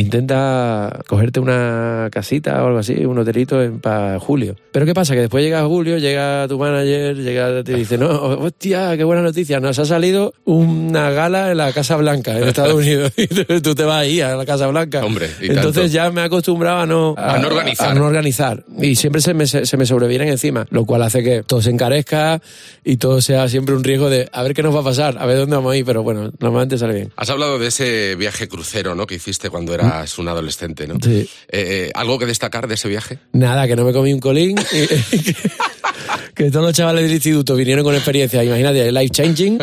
intenta 0.00 1.00
cogerte 1.06 1.40
una 1.40 2.08
casita 2.10 2.62
o 2.62 2.66
algo 2.66 2.78
así, 2.78 3.04
un 3.04 3.18
hotelito 3.18 3.58
para 3.80 4.18
julio. 4.20 4.56
Pero 4.72 4.86
¿qué 4.86 4.94
pasa? 4.94 5.14
Que 5.14 5.20
después 5.20 5.44
llega 5.44 5.64
julio, 5.64 5.98
llega 5.98 6.46
tu 6.48 6.58
manager, 6.58 7.16
llega 7.16 7.62
te 7.62 7.74
dice, 7.74 7.96
no, 7.98 8.08
hostia, 8.10 8.96
qué 8.96 9.04
buena 9.04 9.22
noticia, 9.22 9.60
nos 9.60 9.78
ha 9.78 9.84
salido 9.84 10.34
una 10.44 11.10
gala 11.10 11.50
en 11.50 11.56
la 11.58 11.72
Casa 11.72 11.96
Blanca, 11.96 12.36
en 12.36 12.44
Estados 12.48 12.74
Unidos. 12.74 13.12
Y 13.16 13.60
tú- 13.60 13.74
te 13.74 13.84
vas 13.84 13.96
ahí 14.02 14.20
a 14.20 14.34
la 14.36 14.46
Casa 14.46 14.66
Blanca. 14.68 15.04
Hombre, 15.04 15.28
y 15.40 15.46
Entonces 15.46 15.74
tanto. 15.74 15.86
ya 15.92 16.10
me 16.10 16.20
he 16.22 16.24
acostumbrado 16.24 16.78
a 16.80 16.86
no, 16.86 17.14
A 17.18 17.38
no 17.38 17.48
organizar. 17.48 17.90
a 17.90 17.94
no 17.94 18.06
organizar. 18.06 18.64
Y 18.80 18.96
siempre 18.96 19.20
se 19.20 19.34
me, 19.34 19.46
se 19.46 19.76
me 19.76 19.86
sobrevienen 19.86 20.28
encima, 20.28 20.66
lo 20.70 20.84
cual 20.84 21.02
hace 21.02 21.22
que 21.22 21.42
todo 21.42 21.60
se 21.60 21.70
encarezca 21.70 22.40
y 22.84 22.96
todo 22.96 23.20
sea 23.20 23.48
siempre 23.48 23.74
un 23.74 23.84
riesgo 23.84 24.08
de 24.08 24.28
a 24.32 24.42
ver 24.42 24.54
qué 24.54 24.62
nos 24.62 24.74
va 24.74 24.80
a 24.80 24.84
pasar, 24.84 25.16
a 25.18 25.26
ver 25.26 25.36
dónde 25.38 25.56
vamos 25.56 25.72
a 25.72 25.76
ir, 25.76 25.84
pero 25.84 26.02
bueno, 26.02 26.30
normalmente 26.40 26.78
sale 26.78 26.94
bien. 26.94 27.12
Has 27.16 27.28
hablado 27.30 27.58
de 27.58 27.68
ese 27.68 28.14
viaje 28.16 28.48
crucero, 28.48 28.94
¿no? 28.94 29.06
Que 29.06 29.16
hiciste 29.16 29.50
cuando 29.50 29.74
eras 29.86 30.18
un 30.18 30.28
adolescente, 30.28 30.86
¿no? 30.86 30.96
Sí. 31.02 31.10
Eh, 31.10 31.28
eh, 31.48 31.90
¿Algo 31.94 32.18
que 32.18 32.26
destacar 32.26 32.66
de 32.68 32.74
ese 32.74 32.88
viaje? 32.88 33.18
Nada, 33.32 33.66
que 33.66 33.76
no 33.76 33.84
me 33.84 33.92
comí 33.92 34.12
un 34.12 34.20
colín. 34.20 34.56
y- 34.58 34.86
que, 34.86 35.34
que 36.34 36.50
todos 36.50 36.66
los 36.66 36.74
chavales 36.74 37.04
del 37.04 37.12
instituto 37.12 37.54
vinieron 37.56 37.84
con 37.84 37.94
experiencia, 37.94 38.44
imagínate, 38.44 38.90
life 38.92 39.10
changing. 39.10 39.58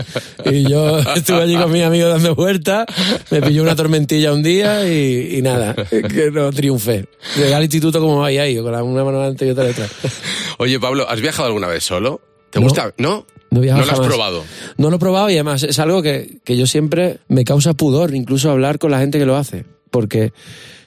Y 0.45 0.69
yo 0.69 0.99
estuve 1.15 1.41
allí 1.43 1.55
con 1.55 1.71
mis 1.71 1.83
amigos 1.83 2.09
dando 2.11 2.35
vueltas, 2.35 2.85
me 3.29 3.41
pilló 3.41 3.61
una 3.63 3.75
tormentilla 3.75 4.33
un 4.33 4.41
día 4.43 4.87
y, 4.91 5.37
y 5.37 5.41
nada, 5.41 5.75
que 5.89 6.31
no 6.31 6.51
triunfé. 6.51 7.05
Llegué 7.37 7.53
al 7.53 7.63
instituto 7.63 7.99
como 7.99 8.19
vais 8.19 8.39
ahí, 8.39 8.55
con 8.57 8.73
una 8.73 9.03
mano 9.03 9.19
delante 9.19 9.45
y 9.45 9.49
otra 9.51 9.65
detrás. 9.65 9.91
Oye, 10.57 10.79
Pablo, 10.79 11.07
¿has 11.09 11.21
viajado 11.21 11.47
alguna 11.47 11.67
vez 11.67 11.83
solo? 11.83 12.21
¿Te 12.49 12.59
No. 12.59 12.65
gusta? 12.65 12.93
¿No? 12.97 13.25
No 13.51 13.59
he 13.59 13.63
viajado 13.63 13.85
lo 13.85 13.91
has 13.91 13.97
jamás. 13.99 14.07
probado? 14.13 14.43
No 14.77 14.89
lo 14.89 14.95
he 14.95 14.99
probado 14.99 15.29
y 15.29 15.33
además 15.33 15.61
es 15.63 15.77
algo 15.77 16.01
que, 16.01 16.39
que 16.43 16.57
yo 16.57 16.65
siempre 16.65 17.19
me 17.27 17.43
causa 17.43 17.73
pudor, 17.75 18.15
incluso 18.15 18.49
hablar 18.49 18.79
con 18.79 18.89
la 18.89 18.99
gente 18.99 19.19
que 19.19 19.25
lo 19.27 19.35
hace. 19.37 19.65
Porque, 19.93 20.33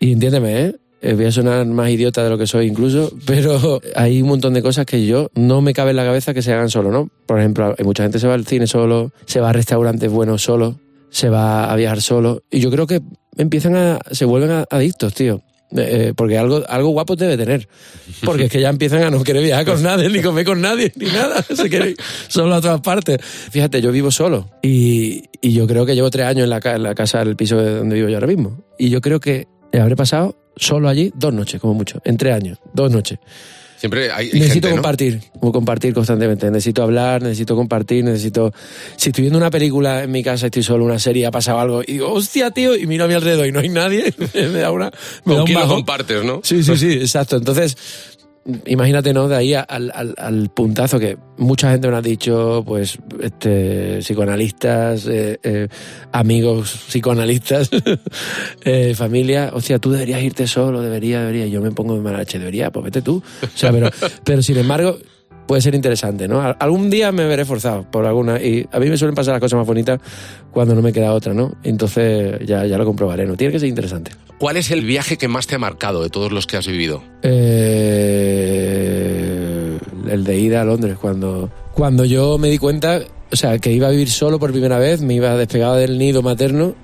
y 0.00 0.12
entiéndeme, 0.12 0.60
¿eh? 0.66 0.76
Eh, 1.00 1.14
Voy 1.14 1.26
a 1.26 1.30
sonar 1.32 1.64
más 1.66 1.88
idiota 1.90 2.24
de 2.24 2.30
lo 2.30 2.36
que 2.38 2.46
soy 2.48 2.66
incluso, 2.66 3.12
pero 3.24 3.80
hay 3.94 4.20
un 4.20 4.28
montón 4.28 4.52
de 4.54 4.62
cosas 4.62 4.84
que 4.84 5.06
yo 5.06 5.30
no 5.36 5.60
me 5.60 5.72
cabe 5.72 5.90
en 5.90 5.96
la 5.96 6.04
cabeza 6.04 6.34
que 6.34 6.42
se 6.42 6.52
hagan 6.52 6.68
solo, 6.70 6.90
¿no? 6.90 7.08
Por 7.26 7.38
ejemplo, 7.38 7.72
hay 7.78 7.84
mucha 7.84 8.02
gente 8.02 8.18
se 8.18 8.26
va 8.26 8.34
al 8.34 8.44
cine 8.46 8.66
solo, 8.66 9.12
se 9.26 9.38
va 9.40 9.50
a 9.50 9.52
restaurantes 9.52 10.10
buenos 10.10 10.42
solo, 10.42 10.80
se 11.10 11.28
va 11.28 11.70
a 11.70 11.76
viajar 11.76 12.02
solo, 12.02 12.42
y 12.50 12.58
yo 12.58 12.70
creo 12.72 12.86
que 12.88 13.00
empiezan 13.36 13.76
a, 13.76 13.98
se 14.10 14.24
vuelven 14.24 14.50
a- 14.50 14.64
adictos, 14.70 15.14
tío. 15.14 15.40
Eh, 15.76 16.08
eh, 16.08 16.12
porque 16.14 16.38
algo, 16.38 16.62
algo 16.68 16.88
guapo 16.90 17.16
debe 17.16 17.36
tener. 17.36 17.68
Porque 18.24 18.44
es 18.44 18.50
que 18.50 18.60
ya 18.60 18.68
empiezan 18.68 19.02
a 19.02 19.10
no 19.10 19.22
querer 19.22 19.42
viajar 19.42 19.64
con 19.64 19.82
nadie, 19.82 20.08
ni 20.08 20.22
comer 20.22 20.44
con 20.44 20.60
nadie, 20.60 20.92
ni 20.96 21.06
nada. 21.06 21.44
Solo 22.28 22.54
a 22.54 22.60
todas 22.60 22.80
partes. 22.80 23.18
Fíjate, 23.22 23.80
yo 23.80 23.92
vivo 23.92 24.10
solo. 24.10 24.50
Y, 24.62 25.24
y 25.40 25.52
yo 25.52 25.66
creo 25.66 25.86
que 25.86 25.94
llevo 25.94 26.10
tres 26.10 26.26
años 26.26 26.44
en 26.44 26.50
la, 26.50 26.60
en 26.64 26.82
la 26.82 26.94
casa, 26.94 27.22
en 27.22 27.28
el 27.28 27.36
piso 27.36 27.56
de 27.56 27.76
donde 27.76 27.96
vivo 27.96 28.08
yo 28.08 28.16
ahora 28.16 28.26
mismo. 28.26 28.64
Y 28.78 28.90
yo 28.90 29.00
creo 29.00 29.20
que 29.20 29.46
habré 29.72 29.96
pasado 29.96 30.36
solo 30.56 30.88
allí 30.88 31.12
dos 31.14 31.32
noches, 31.32 31.60
como 31.60 31.74
mucho. 31.74 32.00
En 32.04 32.16
tres 32.16 32.34
años, 32.34 32.58
dos 32.72 32.90
noches. 32.90 33.18
Siempre 33.76 34.10
hay, 34.10 34.30
hay 34.32 34.40
necesito 34.40 34.68
gente, 34.68 34.68
¿no? 34.68 34.74
compartir, 34.76 35.20
como 35.38 35.52
compartir 35.52 35.94
constantemente. 35.94 36.50
Necesito 36.50 36.82
hablar, 36.82 37.22
necesito 37.22 37.54
compartir, 37.54 38.04
necesito. 38.04 38.52
Si 38.96 39.10
estoy 39.10 39.22
viendo 39.22 39.38
una 39.38 39.50
película 39.50 40.02
en 40.04 40.10
mi 40.10 40.22
casa, 40.22 40.46
estoy 40.46 40.62
solo, 40.62 40.84
una 40.84 40.98
serie, 40.98 41.26
ha 41.26 41.30
pasado 41.30 41.60
algo, 41.60 41.82
y 41.82 41.92
digo, 41.94 42.12
hostia, 42.12 42.50
tío, 42.50 42.76
y 42.76 42.86
miro 42.86 43.04
a 43.04 43.08
mi 43.08 43.14
alrededor 43.14 43.46
y 43.46 43.52
no 43.52 43.60
hay 43.60 43.68
nadie, 43.68 44.14
me 44.34 44.58
da 44.60 44.70
una. 44.70 44.90
Me 45.24 45.34
da 45.34 45.40
¿Con 45.40 45.40
un 45.40 45.44
quién 45.46 45.60
lo 45.60 45.68
compartes, 45.68 46.24
no? 46.24 46.40
Sí, 46.42 46.62
sí, 46.62 46.76
sí, 46.76 46.92
exacto. 46.92 47.36
Entonces, 47.36 47.76
imagínate, 48.66 49.12
¿no? 49.12 49.28
De 49.28 49.36
ahí 49.36 49.54
al, 49.54 49.90
al- 49.94 50.14
al 50.18 50.48
puntazo 50.50 50.98
que 50.98 51.16
mucha 51.38 51.70
gente 51.70 51.88
me 51.88 51.96
ha 51.96 52.02
dicho, 52.02 52.62
pues, 52.66 52.98
este, 53.22 53.98
psicoanalistas, 54.02 55.06
eh, 55.06 55.38
eh, 55.42 55.68
amigos 56.12 56.84
psicoanalistas, 56.88 57.70
eh, 58.64 58.94
familia, 58.94 59.50
hostia, 59.52 59.78
tú 59.78 59.90
deberías 59.90 60.22
irte 60.22 60.46
solo, 60.46 60.80
debería, 60.82 61.20
debería. 61.20 61.46
Yo 61.46 61.60
me 61.60 61.70
pongo 61.72 61.94
de 61.94 62.00
mala 62.00 62.18
leche, 62.18 62.38
debería, 62.38 62.70
pues 62.70 62.84
vete 62.84 63.02
tú. 63.02 63.22
O 63.42 63.48
sea, 63.58 63.72
pero, 63.72 63.90
pero 64.24 64.42
sin 64.42 64.56
embargo, 64.58 64.96
puede 65.46 65.62
ser 65.62 65.74
interesante, 65.74 66.26
¿no? 66.28 66.40
Al- 66.40 66.56
Algún 66.58 66.90
día 66.90 67.12
me 67.12 67.24
veré 67.26 67.44
forzado 67.44 67.88
por 67.90 68.04
alguna 68.06 68.40
y 68.42 68.66
a 68.72 68.78
mí 68.80 68.88
me 68.88 68.96
suelen 68.96 69.14
pasar 69.14 69.32
las 69.34 69.40
cosas 69.40 69.58
más 69.58 69.66
bonitas 69.66 70.00
cuando 70.52 70.74
no 70.74 70.82
me 70.82 70.92
queda 70.92 71.12
otra, 71.12 71.34
¿no? 71.34 71.54
Entonces 71.62 72.38
ya, 72.46 72.64
ya 72.66 72.78
lo 72.78 72.84
comprobaré, 72.84 73.26
¿no? 73.26 73.36
Tiene 73.36 73.52
que 73.52 73.60
ser 73.60 73.68
interesante. 73.68 74.12
¿Cuál 74.38 74.56
es 74.58 74.70
el 74.70 74.84
viaje 74.84 75.16
que 75.16 75.28
más 75.28 75.46
te 75.46 75.54
ha 75.54 75.58
marcado 75.58 76.02
de 76.02 76.10
todos 76.10 76.30
los 76.32 76.46
que 76.46 76.56
has 76.58 76.66
vivido? 76.66 77.02
Eh, 77.22 78.15
el 80.16 80.24
de 80.24 80.38
ida 80.38 80.62
a 80.62 80.64
Londres, 80.64 80.96
cuando, 81.00 81.48
cuando 81.72 82.04
yo 82.04 82.36
me 82.38 82.48
di 82.48 82.58
cuenta, 82.58 83.00
o 83.30 83.36
sea, 83.36 83.58
que 83.58 83.72
iba 83.72 83.86
a 83.86 83.90
vivir 83.90 84.10
solo 84.10 84.38
por 84.38 84.50
primera 84.50 84.78
vez, 84.78 85.00
me 85.00 85.14
iba 85.14 85.36
despegado 85.36 85.76
del 85.76 85.96
nido 85.98 86.22
materno 86.22 86.74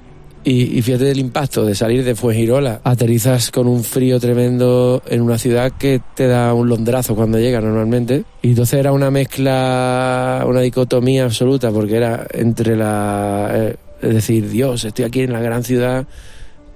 y, 0.44 0.76
y 0.76 0.82
fíjate 0.82 1.04
del 1.04 1.18
impacto 1.18 1.64
de 1.64 1.74
salir 1.74 2.04
de 2.04 2.14
Fuengirola. 2.14 2.80
Aterrizas 2.84 3.50
con 3.50 3.66
un 3.66 3.84
frío 3.84 4.18
tremendo 4.18 5.02
en 5.06 5.20
una 5.20 5.38
ciudad 5.38 5.72
que 5.78 6.00
te 6.14 6.26
da 6.26 6.52
un 6.52 6.68
londrazo 6.68 7.14
cuando 7.14 7.38
llega 7.38 7.60
normalmente. 7.60 8.24
Y 8.42 8.50
entonces 8.50 8.80
era 8.80 8.92
una 8.92 9.10
mezcla, 9.10 10.44
una 10.46 10.60
dicotomía 10.60 11.24
absoluta, 11.24 11.70
porque 11.70 11.96
era 11.96 12.26
entre 12.32 12.76
la... 12.76 13.50
eh, 13.52 13.76
es 14.02 14.14
decir, 14.14 14.50
Dios, 14.50 14.84
estoy 14.84 15.04
aquí 15.04 15.20
en 15.20 15.32
la 15.32 15.40
gran 15.40 15.62
ciudad 15.62 16.06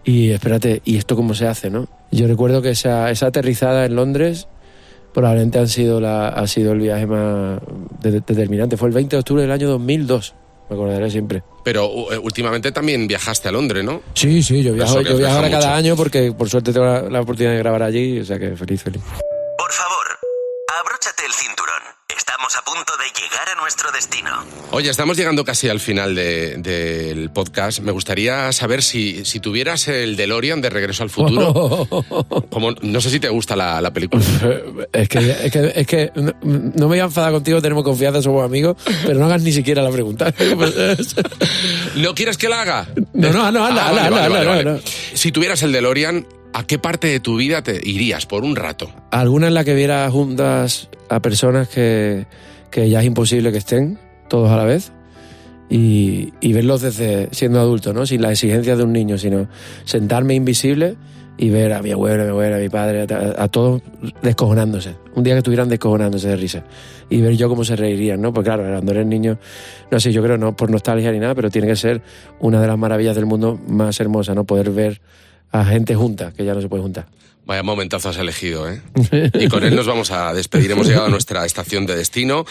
y 0.05 0.31
espérate, 0.31 0.81
¿y 0.85 0.97
esto 0.97 1.17
cómo 1.17 1.35
se 1.35 1.49
hace, 1.49 1.69
no? 1.69 1.89
Yo 2.13 2.29
recuerdo 2.29 2.63
que 2.63 2.71
esa, 2.71 3.11
esa 3.11 3.27
aterrizada 3.27 3.85
en 3.85 3.97
Londres 3.97 4.47
probablemente 5.17 5.59
han 5.59 5.67
sido 5.69 5.99
la, 5.99 6.29
ha 6.29 6.47
sido 6.47 6.73
el 6.73 6.79
viaje 6.81 7.07
más 7.07 7.59
de- 8.03 8.21
determinante. 8.21 8.77
Fue 8.77 8.89
el 8.89 8.95
20 8.95 9.17
de 9.17 9.21
octubre 9.21 9.41
del 9.41 9.51
año 9.51 9.67
2002, 9.71 10.35
me 10.69 10.77
acordaré 10.77 11.11
siempre. 11.11 11.43
Pero 11.65 11.87
uh, 11.91 12.13
eh, 12.13 12.19
últimamente 12.19 12.71
también 12.71 13.07
viajaste 13.09 13.49
a 13.49 13.53
Londres, 13.53 13.83
¿no? 13.83 14.03
Sí, 14.13 14.43
sí, 14.43 14.63
yo 14.63 14.75
viajo, 14.75 15.01
yo 15.01 15.17
viajo 15.17 15.37
ahora 15.37 15.49
cada 15.51 15.75
año 15.75 15.97
porque 15.97 16.33
por 16.37 16.51
suerte 16.51 16.71
tengo 16.71 16.85
la, 16.85 17.01
la 17.09 17.21
oportunidad 17.23 17.53
de 17.53 17.59
grabar 17.59 17.83
allí, 17.83 18.21
o 18.21 18.25
sea 18.27 18.39
que 18.39 18.55
feliz, 18.57 18.83
feliz. 18.83 19.03
Por 19.57 19.73
favor, 19.73 20.07
abróchate 20.81 21.25
el 21.25 21.33
cinturón. 21.33 21.66
Estamos 22.37 22.57
a 22.59 22.63
punto 22.71 22.93
de 22.99 23.07
llegar 23.19 23.49
a 23.49 23.55
nuestro 23.59 23.91
destino. 23.93 24.31
Oye, 24.71 24.91
estamos 24.91 25.17
llegando 25.17 25.43
casi 25.43 25.71
al 25.71 25.81
final 25.81 26.15
de- 26.15 26.57
del 26.59 27.31
podcast. 27.31 27.79
Me 27.81 27.93
gustaría 27.93 28.53
saber 28.53 28.83
si, 28.83 29.25
si 29.25 29.41
tuvieras 29.41 29.89
el 29.89 30.17
DeLorean 30.17 30.61
de 30.61 30.69
Regreso 30.69 31.03
al 31.03 31.09
Futuro. 31.09 31.87
Como, 32.51 32.73
no 32.73 33.01
sé 33.01 33.09
si 33.09 33.21
te 33.21 33.31
gusta 33.31 33.57
la, 33.57 33.81
la 33.81 33.91
película. 33.91 34.23
es 34.93 35.09
que, 35.09 35.19
es 35.45 35.51
que, 35.51 35.73
es 35.77 35.87
que 35.87 36.13
no, 36.15 36.35
no 36.43 36.73
me 36.81 36.85
voy 36.87 36.99
a 36.99 37.05
enfadar 37.05 37.33
contigo, 37.33 37.63
tenemos 37.63 37.85
confianza, 37.85 38.21
somos 38.21 38.45
amigos, 38.45 38.77
pero 39.07 39.19
no 39.19 39.25
hagas 39.25 39.41
ni 39.41 39.53
siquiera 39.53 39.83
la 39.83 39.91
pregunta. 39.91 40.35
¿No 41.97 42.15
quieres 42.15 42.37
que 42.37 42.51
la 42.51 42.61
haga? 42.61 42.87
No, 43.15 43.33
no, 43.33 43.51
no, 43.51 43.65
anda, 43.65 43.87
Ah, 43.87 43.89
anda, 43.89 44.11
vale, 44.11 44.45
vale, 44.45 44.65
vale. 44.65 44.83
Si 45.15 45.33
tuvieras 45.33 45.63
el 45.63 45.73
DeLorean, 45.73 46.27
¿a 46.57 46.67
qué 46.67 46.79
parte 46.79 47.09
de 47.09 47.21
tu 47.21 47.37
vida 47.37 47.61
te 47.61 47.79
irías 47.87 48.25
por 48.25 48.43
un 48.43 48.57
rato? 48.57 48.91
Alguna 49.11 49.49
en 49.49 49.55
la 49.55 49.63
que 49.63 49.75
viera 49.75 50.11
juntas 50.11 50.89
a 51.11 51.21
personas 51.21 51.69
que, 51.69 52.25
que 52.71 52.89
ya 52.89 53.01
es 53.01 53.07
imposible 53.07 53.53
que 53.53 53.59
estén 53.59 53.99
todos 54.31 54.51
a 54.51 54.57
la 54.57 54.65
vez 54.65 54.91
y, 55.69 56.33
y 56.41 56.55
verlos 56.55 56.81
desde 56.81 57.29
siendo 57.33 57.61
adulto, 57.61 57.93
¿no? 57.93 58.07
Sin 58.07 58.23
las 58.23 58.33
exigencias 58.33 58.79
de 58.79 58.85
un 58.85 58.95
niño, 58.95 59.19
sino 59.19 59.49
sentarme 59.85 60.35
invisible 60.35 60.97
y 61.37 61.51
ver 61.51 61.75
a 61.75 61.83
mi 61.83 61.93
abuelo, 61.93 62.23
a 62.23 62.25
mi 62.25 62.31
abuela, 62.31 62.57
a 62.57 62.61
mi 62.61 62.71
padre, 62.71 63.03
a, 63.03 63.43
a 63.43 63.49
todos 63.49 63.83
descojonándose. 64.23 64.95
Un 65.15 65.25
día 65.25 65.35
que 65.35 65.41
estuvieran 65.41 65.69
descojonándose 65.69 66.29
de 66.29 66.37
risa. 66.37 66.65
Y 67.11 67.21
ver 67.21 67.37
yo 67.37 67.51
cómo 67.51 67.65
se 67.65 67.77
reirían, 67.77 68.23
¿no? 68.23 68.33
Pues 68.33 68.47
claro, 68.47 68.63
cuando 68.63 68.93
eres 68.93 69.05
niño, 69.05 69.39
no 69.91 70.01
sé, 70.01 70.11
yo 70.11 70.23
creo, 70.23 70.39
no 70.39 70.57
por 70.57 70.71
nostalgia 70.71 71.13
ni 71.13 71.19
nada, 71.19 71.35
pero 71.35 71.51
tiene 71.51 71.69
que 71.69 71.77
ser 71.77 72.01
una 72.41 72.63
de 72.63 72.67
las 72.67 72.79
maravillas 72.79 73.15
del 73.15 73.27
mundo 73.27 73.61
más 73.69 74.01
hermosas, 74.01 74.35
¿no? 74.35 74.45
Poder 74.45 74.71
ver 74.71 75.03
a 75.53 75.65
gente 75.65 75.95
junta, 75.95 76.33
que 76.33 76.45
ya 76.45 76.55
no 76.55 76.61
se 76.61 76.69
puede 76.69 76.83
juntar. 76.83 77.07
Vaya 77.47 77.63
momentazo 77.63 78.09
has 78.09 78.17
elegido, 78.19 78.69
¿eh? 78.69 78.83
Y 79.35 79.49
con 79.49 79.63
él 79.63 79.77
nos 79.77 79.87
vamos 79.87 80.11
a 80.11 80.35
despedir. 80.35 80.73
Hemos 80.73 80.89
llegado 80.89 81.07
a 81.07 81.09
nuestra 81.11 81.47
estación 81.47 81.87
de 81.87 81.95
destino. 81.95 82.45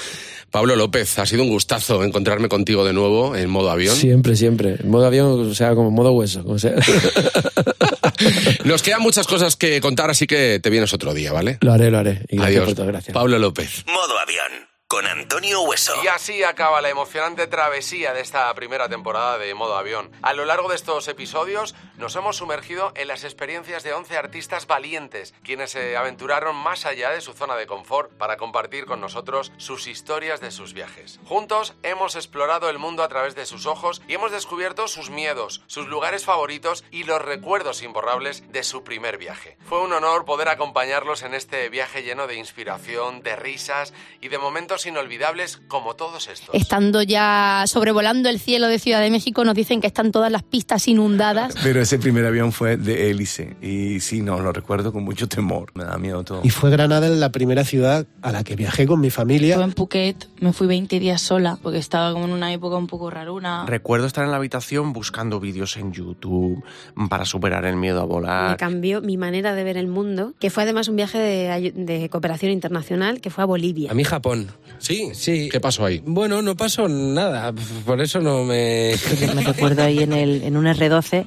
Pablo 0.51 0.77
López, 0.77 1.19
ha 1.19 1.25
sido 1.25 1.43
un 1.43 1.49
gustazo 1.49 2.01
encontrarme 2.05 2.47
contigo 2.47 2.85
de 2.85 2.93
nuevo 2.93 3.35
en 3.35 3.49
modo 3.49 3.71
avión. 3.71 3.93
Siempre, 3.93 4.37
siempre. 4.37 4.77
En 4.79 4.89
modo 4.89 5.05
avión, 5.05 5.49
o 5.49 5.53
sea, 5.53 5.75
como 5.75 5.89
en 5.89 5.95
modo 5.95 6.13
hueso. 6.13 6.43
como 6.43 6.57
sea. 6.59 6.75
Nos 8.63 8.81
quedan 8.81 9.01
muchas 9.01 9.27
cosas 9.27 9.57
que 9.57 9.81
contar, 9.81 10.09
así 10.09 10.27
que 10.27 10.61
te 10.63 10.69
vienes 10.69 10.93
otro 10.93 11.13
día, 11.13 11.33
¿vale? 11.33 11.57
lo 11.59 11.73
haré, 11.73 11.91
lo 11.91 11.97
haré. 11.97 12.21
Y 12.29 12.37
gracias 12.37 12.47
Adiós. 12.47 12.65
por 12.65 12.75
todo, 12.75 12.87
gracias. 12.87 13.13
Pablo 13.13 13.37
López. 13.37 13.83
Modo 13.87 14.17
avión. 14.17 14.64
Con 14.87 15.07
Antonio 15.07 15.61
Hueso. 15.61 15.93
Y 16.03 16.07
así 16.07 16.43
acaba 16.43 16.79
la 16.79 16.89
emocionante 16.89 17.47
travesía 17.47 18.13
de 18.13 18.21
esta 18.21 18.53
primera 18.53 18.87
temporada 18.87 19.39
de 19.39 19.51
Modo 19.55 19.75
Avión. 19.75 20.11
A 20.21 20.33
lo 20.33 20.45
largo 20.45 20.69
de 20.69 20.75
estos 20.75 21.07
episodios 21.07 21.73
nos 21.97 22.15
hemos 22.15 22.37
sumergido 22.37 22.93
en 22.95 23.07
las 23.07 23.23
experiencias 23.23 23.81
de 23.81 23.93
11 23.93 24.15
artistas 24.15 24.67
valientes, 24.67 25.33
quienes 25.43 25.71
se 25.71 25.97
aventuraron 25.97 26.55
más 26.55 26.85
allá 26.85 27.09
de 27.09 27.21
su 27.21 27.33
zona 27.33 27.55
de 27.55 27.65
confort 27.65 28.11
para 28.11 28.37
compartir 28.37 28.85
con 28.85 29.01
nosotros 29.01 29.51
sus 29.57 29.87
historias 29.87 30.39
de 30.39 30.51
sus 30.51 30.73
viajes. 30.73 31.19
Juntos 31.25 31.73
hemos 31.81 32.15
explorado 32.15 32.69
el 32.69 32.77
mundo 32.77 33.01
a 33.01 33.09
través 33.09 33.33
de 33.33 33.47
sus 33.47 33.65
ojos 33.65 34.03
y 34.07 34.13
hemos 34.13 34.31
descubierto 34.31 34.87
sus 34.87 35.09
miedos, 35.09 35.63
sus 35.65 35.87
lugares 35.87 36.25
favoritos 36.25 36.83
y 36.91 37.05
los 37.05 37.23
recuerdos 37.23 37.81
imborrables 37.81 38.51
de 38.51 38.61
su 38.61 38.83
primer 38.83 39.17
viaje. 39.17 39.57
Fue 39.67 39.81
un 39.81 39.93
honor 39.93 40.25
poder 40.25 40.47
acompañarlos 40.47 41.23
en 41.23 41.33
este 41.33 41.69
viaje 41.69 42.03
lleno 42.03 42.27
de 42.27 42.35
inspiración, 42.35 43.23
de 43.23 43.35
risas 43.35 43.91
y 44.21 44.27
de 44.27 44.37
momentos 44.37 44.75
inolvidables 44.86 45.62
como 45.67 45.96
todos 45.96 46.27
estos. 46.27 46.50
Estando 46.53 47.01
ya 47.01 47.63
sobrevolando 47.67 48.29
el 48.29 48.39
cielo 48.39 48.67
de 48.67 48.79
Ciudad 48.79 49.00
de 49.00 49.10
México, 49.12 49.44
nos 49.46 49.55
dicen 49.55 49.79
que 49.79 49.88
están 49.88 50.12
todas 50.12 50.32
las 50.32 50.44
pistas 50.44 50.88
inundadas. 50.88 51.55
Pero 51.63 51.82
ese 51.82 51.98
primer 52.00 52.25
avión 52.25 52.51
fue 52.51 52.75
de 52.77 53.10
hélice 53.10 53.55
y 53.62 54.00
sí, 54.01 54.22
no, 54.22 54.39
lo 54.39 54.51
recuerdo 54.51 54.91
con 54.91 55.03
mucho 55.03 55.27
temor. 55.29 55.72
Me 55.75 55.84
da 55.86 55.98
miedo 55.98 56.24
todo. 56.24 56.41
Y 56.44 56.50
fue 56.50 56.70
Granada 56.70 57.08
la 57.08 57.32
primera 57.32 57.63
ciudad 57.63 58.05
a 58.22 58.32
la 58.32 58.44
que 58.44 58.55
viajé 58.55 58.86
con 58.88 59.00
mi 59.00 59.10
familia. 59.12 59.51
Estuve 59.55 59.65
en 59.65 59.74
Phuket, 59.74 60.27
me 60.41 60.51
fui 60.53 60.67
20 60.67 61.00
días 61.00 61.22
sola 61.22 61.58
porque 61.62 61.77
estaba 61.77 62.12
como 62.13 62.25
en 62.25 62.32
una 62.32 62.51
época 62.51 62.75
un 62.77 62.88
poco 62.88 63.10
raruna. 63.10 63.65
Recuerdo 63.67 64.08
estar 64.08 64.25
en 64.25 64.32
la 64.32 64.38
habitación 64.38 64.91
buscando 64.94 65.39
vídeos 65.39 65.77
en 65.77 65.91
YouTube 65.94 66.63
para 67.10 67.25
superar 67.25 67.65
el 67.65 67.75
miedo 67.75 68.00
a 68.01 68.03
Me 68.03 68.10
volar. 68.10 68.58
cambió 68.58 69.01
mi 69.01 69.17
manera 69.17 69.53
de 69.53 69.63
ver 69.63 69.77
el 69.77 69.88
mundo, 69.88 70.34
que 70.39 70.50
fue 70.50 70.63
además 70.63 70.88
un 70.88 70.96
viaje 70.96 71.17
de, 71.20 71.72
de 71.75 72.10
cooperación 72.10 72.51
internacional 72.51 73.22
que 73.22 73.29
fue 73.29 73.44
a 73.44 73.46
Bolivia. 73.46 73.91
A 73.91 73.94
mí 73.94 74.03
Japón. 74.03 74.48
¿Sí? 74.77 75.12
Sí. 75.13 75.50
¿Qué 75.51 75.60
pasó 75.60 75.86
ahí? 75.86 76.01
Bueno, 76.05 76.41
no 76.41 76.55
pasó 76.55 76.88
nada. 76.88 77.53
Por 77.86 78.01
eso 78.01 78.19
no 78.19 78.43
me... 78.43 78.95
Me 79.36 79.43
recuerdo 79.43 79.84
ahí 79.84 80.00
en, 80.03 80.13
el, 80.13 80.43
en 80.43 80.57
un 80.57 80.65
R12 80.65 81.25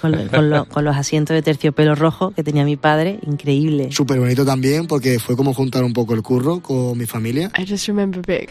con, 0.00 0.28
con 0.28 0.50
lo- 0.50 0.64
con 0.66 0.84
los 0.84 0.96
asientos 0.96 1.34
de 1.34 1.42
terciopelo 1.42 1.94
rojo 1.94 2.30
que 2.32 2.42
tenía 2.42 2.64
mi 2.64 2.76
padre, 2.76 3.18
increíble. 3.26 3.90
Súper 3.92 4.18
bonito 4.18 4.44
también 4.44 4.86
porque 4.86 5.18
fue 5.18 5.36
como 5.36 5.54
juntar 5.54 5.84
un 5.84 5.92
poco 5.92 6.14
el 6.14 6.22
curro 6.22 6.60
con 6.60 6.96
mi 6.96 7.06
familia. 7.06 7.50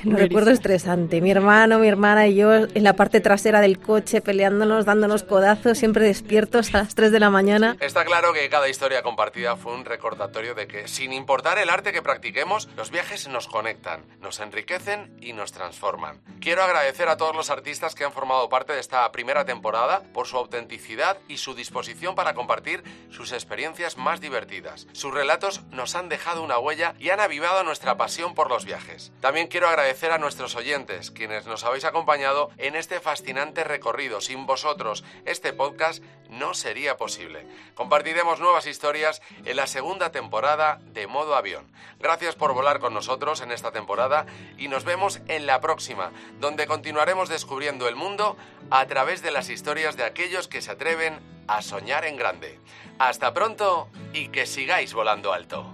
Lo 0.03 0.17
recuerdo 0.17 0.51
estresante. 0.51 1.21
Mi 1.21 1.31
hermano, 1.31 1.79
mi 1.79 1.87
hermana 1.87 2.27
y 2.27 2.35
yo 2.35 2.53
en 2.55 2.83
la 2.83 2.93
parte 2.93 3.19
trasera 3.21 3.61
del 3.61 3.79
coche 3.79 4.21
peleándonos, 4.21 4.85
dándonos 4.85 5.23
codazos, 5.23 5.77
siempre 5.77 6.05
despiertos 6.05 6.73
a 6.73 6.79
las 6.79 6.95
3 6.95 7.11
de 7.11 7.19
la 7.19 7.29
mañana. 7.29 7.77
Está 7.79 8.05
claro 8.05 8.33
que 8.33 8.47
cada 8.49 8.69
historia 8.69 9.01
compartida 9.03 9.55
fue 9.55 9.73
un 9.73 9.85
recordatorio 9.85 10.55
de 10.55 10.67
que, 10.67 10.87
sin 10.87 11.13
importar 11.13 11.57
el 11.59 11.69
arte 11.69 11.91
que 11.91 12.01
practiquemos, 12.01 12.67
los 12.77 12.91
viajes 12.91 13.27
nos 13.27 13.47
conectan, 13.47 14.01
nos 14.21 14.39
enriquecen 14.39 15.11
y 15.21 15.33
nos 15.33 15.51
transforman. 15.51 16.17
Quiero 16.39 16.63
agradecer 16.63 17.07
a 17.09 17.17
todos 17.17 17.35
los 17.35 17.49
artistas 17.49 17.95
que 17.95 18.03
han 18.03 18.11
formado 18.11 18.49
parte 18.49 18.73
de 18.73 18.79
esta 18.79 19.11
primera 19.11 19.45
temporada 19.45 20.01
por 20.13 20.27
su 20.27 20.37
autenticidad 20.37 21.17
y 21.37 21.39
su 21.39 21.53
disposición 21.53 22.15
para 22.15 22.33
compartir 22.33 22.83
sus 23.11 23.31
experiencias 23.31 23.95
más 23.95 24.19
divertidas. 24.19 24.87
Sus 24.93 25.13
relatos 25.13 25.61
nos 25.69 25.93
han 25.93 26.09
dejado 26.09 26.41
una 26.41 26.57
huella 26.57 26.95
y 26.97 27.11
han 27.11 27.19
avivado 27.19 27.63
nuestra 27.63 27.95
pasión 27.95 28.33
por 28.33 28.49
los 28.49 28.65
viajes. 28.65 29.11
También 29.21 29.45
quiero 29.45 29.67
agradecer 29.67 30.11
a 30.11 30.17
nuestros 30.17 30.55
oyentes, 30.55 31.11
quienes 31.11 31.45
nos 31.45 31.63
habéis 31.63 31.85
acompañado 31.85 32.49
en 32.57 32.75
este 32.75 32.99
fascinante 32.99 33.63
recorrido. 33.63 34.19
Sin 34.19 34.47
vosotros, 34.47 35.03
este 35.25 35.53
podcast 35.53 36.03
no 36.29 36.55
sería 36.55 36.97
posible. 36.97 37.45
Compartiremos 37.75 38.39
nuevas 38.39 38.65
historias 38.65 39.21
en 39.45 39.55
la 39.55 39.67
segunda 39.67 40.11
temporada 40.11 40.79
de 40.85 41.05
Modo 41.05 41.35
Avión. 41.35 41.71
Gracias 41.99 42.33
por 42.33 42.53
volar 42.53 42.79
con 42.79 42.95
nosotros 42.95 43.41
en 43.41 43.51
esta 43.51 43.71
temporada 43.71 44.25
y 44.57 44.69
nos 44.69 44.85
vemos 44.85 45.21
en 45.27 45.45
la 45.45 45.61
próxima, 45.61 46.11
donde 46.39 46.65
continuaremos 46.65 47.29
descubriendo 47.29 47.87
el 47.87 47.95
mundo 47.95 48.37
a 48.71 48.85
través 48.87 49.21
de 49.21 49.31
las 49.31 49.49
historias 49.49 49.97
de 49.97 50.03
aquellos 50.03 50.47
que 50.47 50.61
se 50.61 50.71
atreven 50.71 51.19
a 51.47 51.61
soñar 51.61 52.05
en 52.05 52.17
grande. 52.17 52.59
Hasta 52.99 53.33
pronto 53.33 53.89
y 54.13 54.29
que 54.29 54.45
sigáis 54.45 54.93
volando 54.93 55.33
alto. 55.33 55.73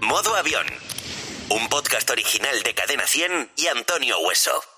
Modo 0.00 0.34
avión. 0.34 0.66
Un 1.48 1.68
podcast 1.68 2.08
original 2.10 2.62
de 2.62 2.74
Cadena 2.74 3.06
100 3.06 3.52
y 3.56 3.66
Antonio 3.66 4.18
Hueso. 4.20 4.71